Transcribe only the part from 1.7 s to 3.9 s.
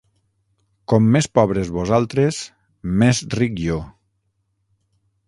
vosaltres; més ric jo!